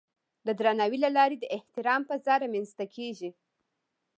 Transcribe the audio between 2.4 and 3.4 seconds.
رامنځته کېږي.